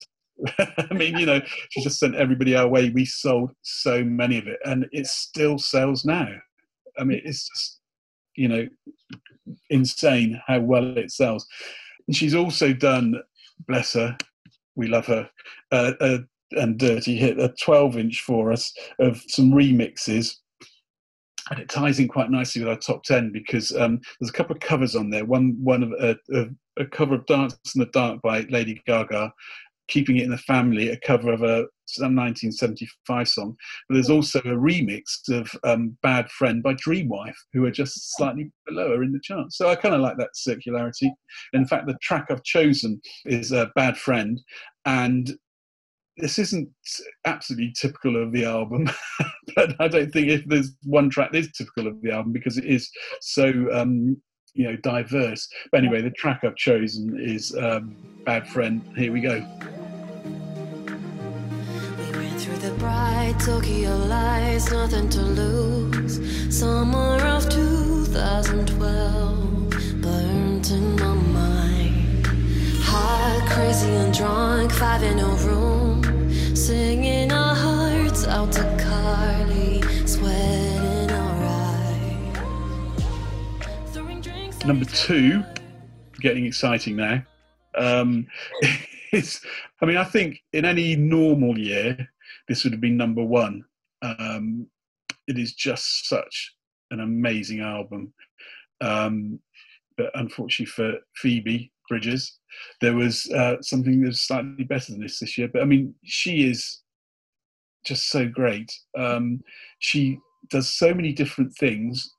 [0.58, 2.90] I mean, you know, she just sent everybody our way.
[2.90, 6.28] We sold so many of it, and it still sells now.
[6.96, 7.77] I mean, it's just,
[8.38, 8.68] you know,
[9.70, 11.46] insane how well it sells.
[12.06, 13.20] And she's also done,
[13.66, 14.16] bless her,
[14.76, 15.28] we love her,
[15.72, 16.18] uh, uh,
[16.52, 20.36] and Dirty hit a 12 inch for us of some remixes.
[21.50, 24.54] and it ties in quite nicely with our top ten because um, there's a couple
[24.54, 25.24] of covers on there.
[25.24, 26.46] One one of a, a,
[26.78, 29.32] a cover of "Dance in the Dark" by Lady Gaga,
[29.88, 33.56] "Keeping It in the Family," a cover of a some 1975 song.
[33.88, 38.16] But there's also a remix of um, "Bad Friend" by Dream Wife, who are just
[38.16, 39.56] slightly below her in the charts.
[39.56, 41.10] So I kind of like that circularity.
[41.52, 44.40] In fact, the track I've chosen is uh, "Bad Friend,"
[44.84, 45.36] and
[46.18, 46.68] this isn't
[47.26, 48.90] absolutely typical of the album,
[49.54, 52.58] but I don't think if there's one track that is typical of the album because
[52.58, 54.20] it is so um,
[54.54, 55.48] you know diverse.
[55.72, 59.87] But anyway, the track I've chosen is um, "Bad Friend." Here we go.
[62.78, 66.20] Bright Tokyo lights, nothing to lose.
[66.56, 72.26] Summer of 2012 burnt in my mind.
[72.82, 76.02] Hot, crazy, and drunk, five in a room,
[76.54, 81.44] singing our hearts out to Carly, sweating our
[83.94, 84.64] eyes.
[84.64, 85.42] Number two,
[86.20, 87.22] getting exciting now.
[87.74, 88.26] Um,
[89.12, 89.40] it's,
[89.80, 92.08] I mean, I think in any normal year,
[92.48, 93.64] this would have been number one.
[94.02, 94.66] Um,
[95.26, 96.54] it is just such
[96.90, 98.12] an amazing album.
[98.80, 99.40] Um,
[99.96, 102.38] but unfortunately for Phoebe Bridgers,
[102.80, 105.48] there was uh, something that was slightly better than this this year.
[105.52, 106.80] But I mean, she is
[107.84, 108.72] just so great.
[108.96, 109.40] Um,
[109.80, 110.18] she
[110.50, 112.10] does so many different things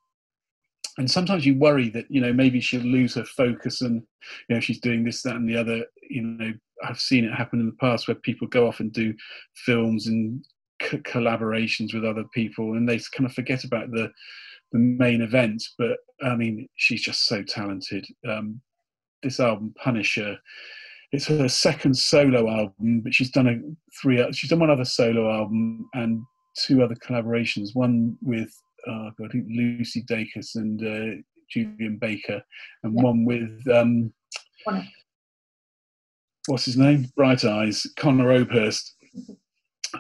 [1.00, 4.04] and sometimes you worry that you know maybe she'll lose her focus and
[4.48, 7.60] you know she's doing this that and the other you know i've seen it happen
[7.60, 9.14] in the past where people go off and do
[9.56, 10.44] films and
[10.82, 14.10] c- collaborations with other people and they kind of forget about the
[14.72, 18.60] the main event but i mean she's just so talented um,
[19.24, 20.38] this album punisher
[21.12, 23.56] it's her second solo album but she's done a
[24.02, 26.22] three she's done one other solo album and
[26.66, 28.52] two other collaborations one with
[28.88, 32.42] uh, I think Lucy Dacus and uh, Julien Baker,
[32.84, 33.04] and Yeah.
[33.04, 34.14] one with um.
[36.50, 37.08] What's his name?
[37.16, 38.96] Bright Eyes, Conor Oberst.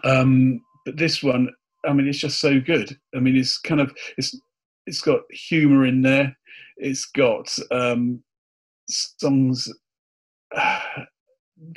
[0.03, 1.49] Um, but this one,
[1.85, 2.97] I mean, it's just so good.
[3.15, 4.39] I mean, it's kind of it's
[4.85, 6.35] it's got humour in there.
[6.77, 8.23] It's got um,
[8.89, 9.71] songs.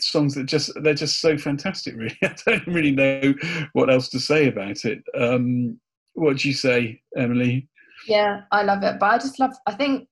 [0.00, 3.35] songs that just they're just so fantastic really i don't really know
[3.72, 5.76] what else to say about it um
[6.12, 7.68] what do you say emily
[8.06, 8.98] Yeah, I love it.
[8.98, 10.08] But I just love, I think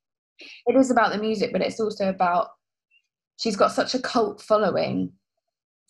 [0.66, 2.48] it is about the music, but it's also about,
[3.40, 5.12] she's got such a cult following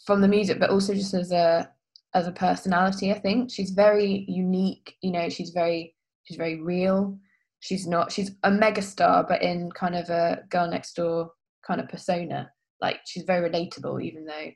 [0.07, 1.69] from the music, but also just as a,
[2.15, 3.51] as a personality, I think.
[3.51, 7.19] She's very unique, you know, she's very, she's very real.
[7.59, 11.33] She's not, she's a megastar, but in kind of a girl next door
[11.67, 12.51] kind of persona.
[12.81, 14.51] Like she's very relatable, even though,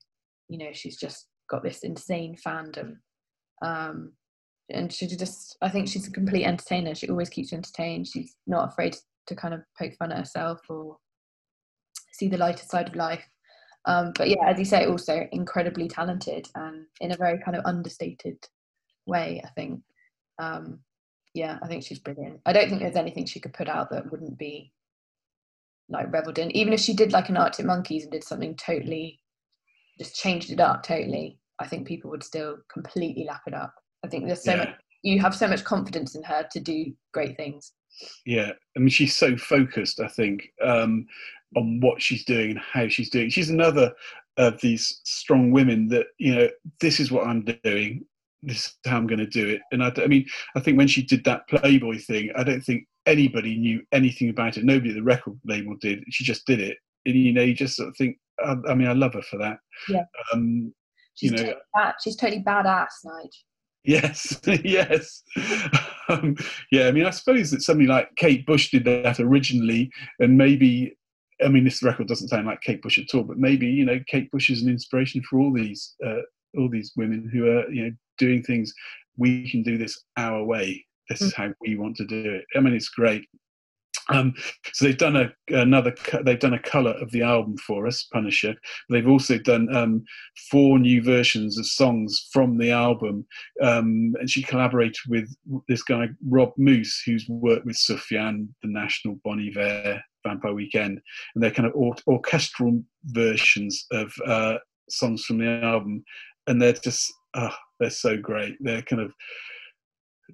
[0.48, 2.96] you know, she's just got this insane fandom.
[3.60, 4.12] Um,
[4.70, 8.34] and she just i think she's a complete entertainer she always keeps you entertained she's
[8.46, 10.96] not afraid to kind of poke fun at herself or
[12.14, 13.24] see the lighter side of life.
[13.86, 17.66] Um, but yeah as you say also incredibly talented and in a very kind of
[17.66, 18.38] understated
[19.06, 19.82] way i think.
[20.38, 20.78] Um,
[21.34, 22.40] yeah i think she's brilliant.
[22.46, 24.72] I don't think there's anything she could put out that wouldn't be
[25.90, 26.50] like reveled in.
[26.56, 29.20] Even if she did like an arctic monkeys and did something totally
[29.98, 33.74] just changed it up totally i think people would still completely lap it up.
[34.04, 34.64] I think there's so Yeah.
[34.64, 37.72] much you have so much confidence in her to do great things.
[38.24, 41.06] Yeah, I mean, she's so focused, I think, um,
[41.56, 43.30] on what she's doing and how she's doing.
[43.30, 43.92] She's another
[44.36, 46.48] of these strong women that, you know,
[46.80, 48.04] this is what I'm doing,
[48.42, 49.60] this is how I'm going to do it.
[49.72, 52.86] And I, I mean, I think when she did that Playboy thing, I don't think
[53.06, 54.64] anybody knew anything about it.
[54.64, 56.02] Nobody at the record label did.
[56.10, 56.76] She just did it.
[57.06, 59.38] And, you know, you just sort of think, I, I mean, I love her for
[59.38, 59.58] that.
[59.88, 60.04] Yeah.
[60.32, 60.74] Um,
[61.14, 63.36] she's You know- totally bad, she's totally badass Nige.
[63.86, 65.22] Yes, yes.
[66.08, 66.36] um,
[66.72, 69.90] yeah, I mean, I suppose that somebody like Kate Bush did that originally,
[70.20, 70.96] and maybe,
[71.42, 74.00] I mean, this record doesn't sound like Kate Bush at all, but maybe you know,
[74.06, 76.20] Kate Bush is an inspiration for all these, uh,
[76.56, 78.72] all these women who are you know doing things.
[79.16, 80.84] We can do this our way.
[81.08, 82.44] This is how we want to do it.
[82.56, 83.28] I mean, it's great.
[84.10, 84.34] Um,
[84.72, 88.54] so they've done a another they've done a color of the album for us, Punisher.
[88.90, 90.04] They've also done um,
[90.50, 93.26] four new versions of songs from the album,
[93.62, 95.34] um, and she collaborated with
[95.68, 101.00] this guy Rob Moose, who's worked with Sufjan, The National, Bon Iver, Vampire Weekend,
[101.34, 104.56] and they're kind of or- orchestral versions of uh,
[104.90, 106.04] songs from the album,
[106.46, 108.56] and they're just oh, they're so great.
[108.60, 109.12] They're kind of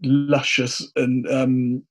[0.03, 1.83] luscious and um,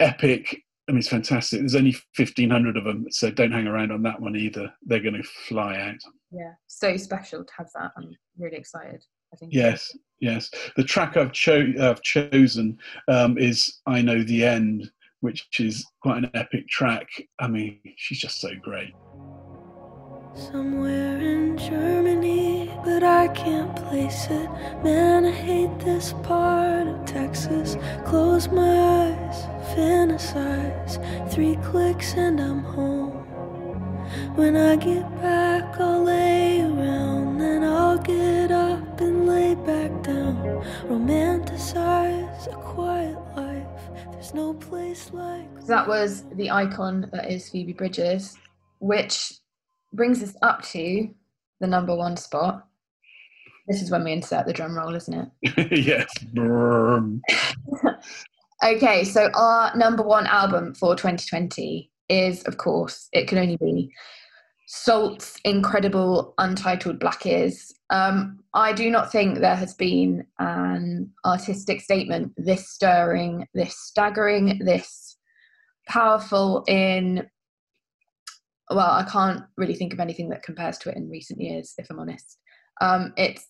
[0.00, 0.62] epic.
[0.88, 1.60] I mean, it's fantastic.
[1.60, 4.70] There's only 1,500 of them, so don't hang around on that one either.
[4.84, 5.96] They're going to fly out.
[6.30, 7.92] Yeah, so special to have that.
[7.96, 9.02] I'm really excited.
[9.32, 9.52] I think.
[9.54, 15.46] Yes, Yes, the track I've, cho- I've chosen um, is "I Know the End," which
[15.58, 17.08] is quite an epic track.
[17.40, 18.94] I mean, she's just so great.
[20.36, 24.50] Somewhere in Germany, but I can't place it.
[24.82, 27.76] Man, I hate this part of Texas.
[28.04, 29.44] Close my eyes,
[29.76, 30.98] fantasize.
[31.30, 33.12] Three clicks and I'm home.
[34.34, 37.38] When I get back, I'll lay around.
[37.38, 40.36] Then I'll get up and lay back down.
[40.88, 43.66] Romanticize a quiet life.
[44.10, 45.64] There's no place like.
[45.66, 48.36] That was the icon that is Phoebe Bridgers,
[48.80, 49.34] which
[49.94, 51.08] brings us up to
[51.60, 52.66] the number one spot.
[53.66, 55.72] This is when we insert the drum roll, isn't it?
[55.86, 56.06] yes.
[58.64, 63.92] Okay, so our number one album for 2020 is, of course, it can only be
[64.66, 67.74] SAULT's incredible Untitled Black Is.
[67.90, 74.60] Um, I do not think there has been an artistic statement this stirring, this staggering,
[74.64, 75.16] this
[75.86, 77.28] powerful in.
[78.70, 81.86] Well, I can't really think of anything that compares to it in recent years, if
[81.90, 82.38] I'm honest.
[82.80, 83.46] Um, it's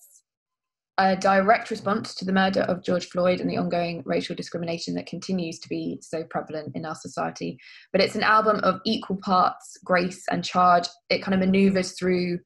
[0.98, 5.06] a direct response to the murder of George Floyd and the ongoing racial discrimination that
[5.06, 7.58] continues to be so prevalent in our society.
[7.92, 10.86] But it's an album of equal parts grace and charge.
[11.10, 12.38] It kind of maneuvers through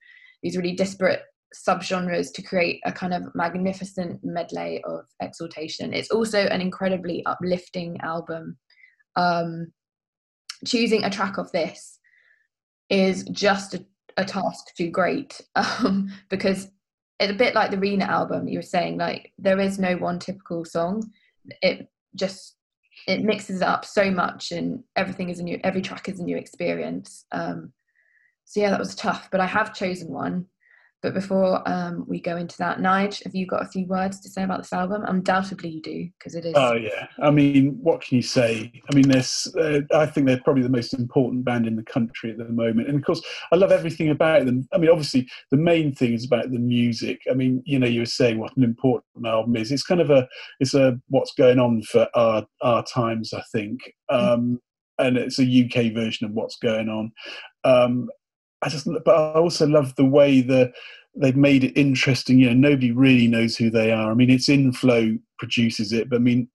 [0.43, 1.23] these really disparate
[1.55, 5.93] subgenres to create a kind of magnificent medley of exaltation.
[5.93, 8.59] It's also an incredibly uplifting album.
[9.17, 9.73] Um,
[10.67, 11.98] choosing a track of this
[12.90, 13.85] is just a,
[14.16, 16.68] a task too great um, because
[17.20, 20.18] it's a bit like the Rina album you were saying like there is no one
[20.18, 21.11] typical song.
[21.62, 22.57] It just
[23.07, 26.37] it mixes up so much and everything is a new every track is a new
[26.37, 27.24] experience.
[27.33, 27.72] Um
[28.48, 30.46] so yeah that was tough but i have chosen one
[31.03, 34.29] but before um we go into that nige have you got a few words to
[34.29, 38.01] say about this album undoubtedly you do because it is Oh yeah, I mean, what
[38.01, 38.73] can you say?
[38.91, 42.31] I mean, there's, uh, I think they're probably the most important band in the country
[42.31, 44.69] at the moment, and of course, I love everything about them.
[44.73, 47.21] I mean, obviously, the main thing is about the music.
[47.31, 49.71] I mean, you know, you were saying what an important album is.
[49.71, 50.27] It's kind of a,
[50.59, 54.61] it's a what's going on for our our times, I think, um,
[54.99, 57.13] and it's a UK version of what's going on.
[57.65, 58.09] Um,
[58.62, 60.73] I just, but I also love the way the
[61.14, 62.38] they've made it interesting.
[62.38, 64.11] You know, nobody really knows who they are.
[64.11, 66.49] I mean, it's Inflo produces it, but I mean,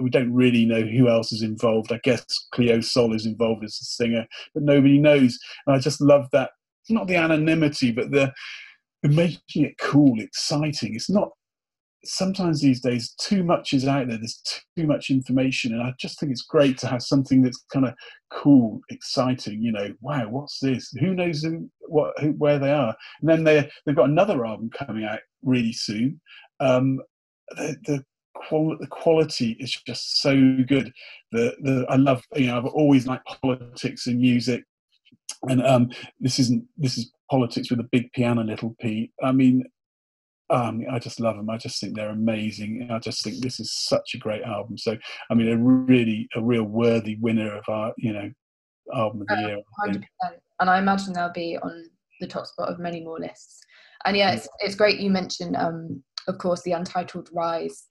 [0.00, 1.92] we don't really know who else is involved.
[1.92, 5.38] I guess Cleo Sol is involved as a singer, but nobody knows.
[5.66, 6.50] And I just love that.
[6.88, 8.32] Not the anonymity, but the,
[9.02, 10.94] the making it cool, exciting.
[10.94, 11.30] It's not.
[12.04, 14.18] Sometimes these days, too much is out there.
[14.18, 14.42] There's
[14.76, 17.94] too much information, and I just think it's great to have something that's kind of
[18.30, 19.62] cool, exciting.
[19.62, 20.90] You know, wow, what's this?
[20.98, 22.96] Who knows who, what, who, where they are?
[23.20, 26.20] And then they they've got another album coming out really soon.
[26.60, 27.00] Um,
[27.50, 28.04] the, the
[28.50, 30.34] the quality is just so
[30.66, 30.92] good.
[31.30, 34.64] The the I love you know I've always liked politics and music,
[35.48, 39.12] and um, this isn't this is politics with a big piano, little p.
[39.22, 39.64] I mean.
[40.52, 41.48] Um, I just love them.
[41.50, 42.88] I just think they're amazing.
[42.92, 44.76] I just think this is such a great album.
[44.76, 44.96] So,
[45.30, 48.30] I mean, a really, a real worthy winner of our, you know,
[48.94, 49.56] album of the Uh, year.
[49.58, 50.06] I hundred think.
[50.20, 50.42] percent.
[50.60, 51.84] And I imagine they'll be on
[52.20, 53.60] the top spot of many more lists.
[54.04, 57.86] And yeah, it's it's great you mentioned, um, of course, the Untitled Rise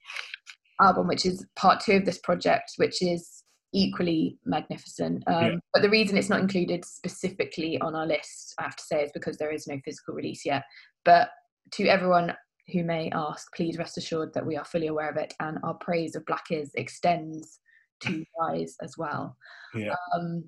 [0.80, 3.44] album, which is part two of this project, which is
[3.74, 5.24] equally magnificent.
[5.26, 5.54] Um, Yeah.
[5.72, 9.10] But the reason it's not included specifically on our list, I have to say, is
[9.12, 10.62] because there is no physical release yet.
[11.04, 11.30] But
[11.72, 12.34] to everyone
[12.70, 15.74] who may ask, please rest assured that we are fully aware of it, and our
[15.74, 17.60] praise of Black is extends
[18.00, 19.36] to Rise as well.
[19.74, 19.94] Yeah.
[20.14, 20.44] Um,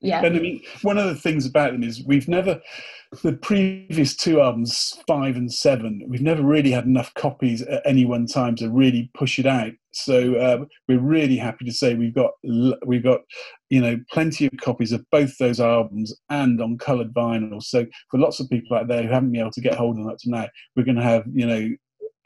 [0.00, 0.24] yeah.
[0.24, 2.60] And I mean, one of the things about them is we've never,
[3.22, 8.04] the previous two albums, five and seven, we've never really had enough copies at any
[8.04, 9.72] one time to really push it out.
[9.92, 12.32] So uh, we're really happy to say we've got
[12.84, 13.20] we've got
[13.70, 17.62] you know plenty of copies of both those albums and on coloured vinyl.
[17.62, 20.04] So for lots of people out there who haven't been able to get hold of
[20.04, 21.70] them up to now, we're going to have you know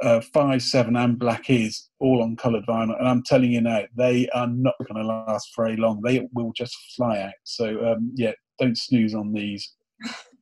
[0.02, 2.98] uh, five, seven, and Black is all on coloured vinyl.
[2.98, 6.00] And I'm telling you now, they are not going to last very long.
[6.02, 7.34] They will just fly out.
[7.44, 9.74] So um, yeah, don't snooze on these.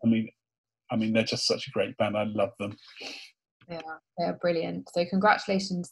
[0.04, 0.28] I mean,
[0.90, 2.16] I mean they're just such a great band.
[2.16, 2.76] I love them.
[3.68, 3.80] Yeah,
[4.16, 4.88] they're brilliant.
[4.94, 5.90] So congratulations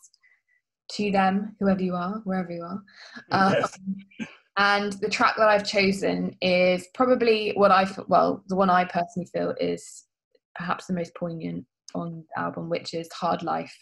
[0.93, 2.83] to them, whoever you are, wherever you are.
[3.33, 3.79] Um, Yes.
[4.59, 9.29] And the track that I've chosen is probably what I well, the one I personally
[9.33, 10.05] feel is
[10.55, 11.67] perhaps the most poignant
[11.97, 13.77] on the album, which is Hard Life.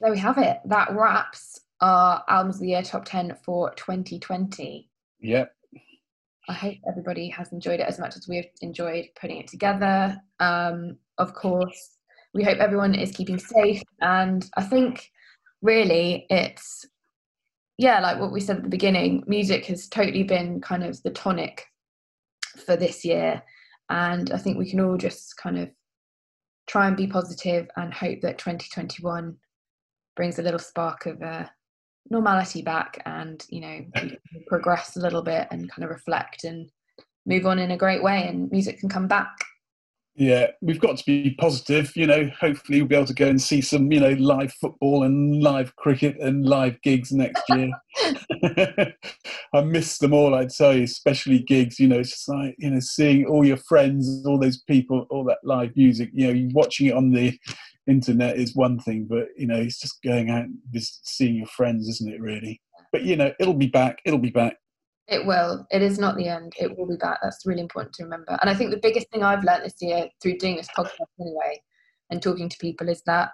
[0.00, 0.58] There we have it.
[0.66, 4.88] That wraps our albums of the year top ten for 2020.
[5.20, 5.52] Yep.
[6.48, 10.20] I hope everybody has enjoyed it as much as we've enjoyed putting it together.
[10.40, 11.96] Um, of course,
[12.34, 13.82] we hope everyone is keeping safe.
[14.00, 15.10] And I think
[15.62, 16.84] really it's,
[17.78, 21.10] yeah, like what we said at the beginning, music has totally been kind of the
[21.10, 21.66] tonic
[22.66, 23.42] for this year.
[23.88, 25.70] And I think we can all just kind of
[26.66, 29.36] try and be positive and hope that 2021
[30.16, 31.46] brings a little spark of uh,
[32.10, 33.84] normality back and, you know,
[34.46, 36.70] progress a little bit and kind of reflect and
[37.26, 39.34] move on in a great way and music can come back.
[40.16, 41.90] Yeah, we've got to be positive.
[41.96, 45.02] You know, hopefully we'll be able to go and see some, you know, live football
[45.02, 47.70] and live cricket and live gigs next year.
[49.54, 51.80] I miss them all, I'd say, especially gigs.
[51.80, 55.24] You know, it's just like you know, seeing all your friends, all those people, all
[55.24, 56.10] that live music.
[56.12, 57.36] You know, watching it on the
[57.88, 61.46] internet is one thing, but you know, it's just going out and just seeing your
[61.46, 62.20] friends, isn't it?
[62.20, 62.60] Really.
[62.92, 63.98] But you know, it'll be back.
[64.04, 64.56] It'll be back.
[65.06, 65.66] It will.
[65.70, 66.54] It is not the end.
[66.58, 67.18] It will be back.
[67.22, 68.38] That's really important to remember.
[68.40, 71.60] And I think the biggest thing I've learned this year through doing this podcast anyway
[72.10, 73.30] and talking to people is that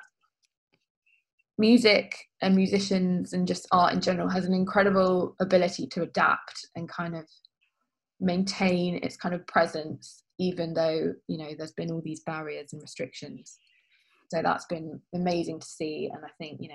[1.61, 6.89] music and musicians and just art in general has an incredible ability to adapt and
[6.89, 7.27] kind of
[8.19, 12.81] maintain its kind of presence even though you know there's been all these barriers and
[12.81, 13.59] restrictions
[14.31, 16.75] so that's been amazing to see and i think you know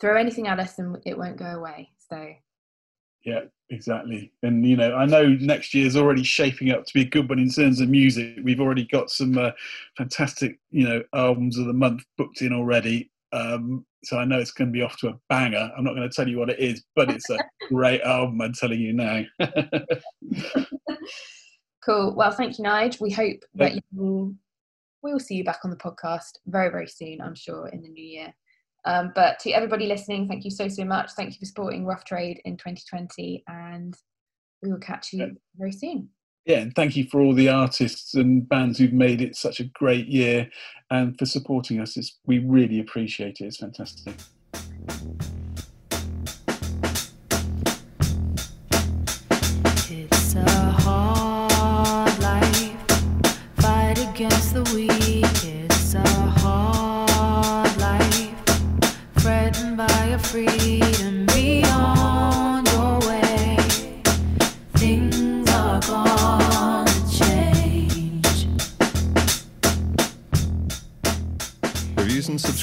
[0.00, 2.28] throw anything at us and it won't go away so
[3.24, 3.40] Yeah,
[3.70, 4.32] exactly.
[4.42, 7.28] And you know, I know next year is already shaping up to be a good
[7.28, 8.38] one in terms of music.
[8.42, 9.50] We've already got some uh,
[9.96, 13.10] fantastic, you know, albums of the month booked in already.
[13.32, 15.70] Um, so I know it's going to be off to a banger.
[15.76, 17.38] I'm not going to tell you what it is, but it's a
[17.68, 18.40] great album.
[18.40, 19.24] I'm telling you now.
[21.86, 22.14] Cool.
[22.16, 23.00] Well, thank you, Nige.
[23.00, 24.34] We hope that you will,
[25.04, 27.88] we will see you back on the podcast very, very soon, I'm sure, in the
[27.88, 28.34] new year.
[28.86, 31.10] Um, but to everybody listening, thank you so, so much.
[31.12, 33.94] Thank you for supporting Rough Trade in 2020, and
[34.62, 36.08] we will catch you very soon.
[36.46, 39.64] yeah, and thank you for all the artists and bands who've made it such a
[39.64, 40.48] great year,
[40.90, 41.96] and for supporting us.
[41.96, 43.46] It's, we really appreciate it.
[43.46, 44.14] It's fantastic.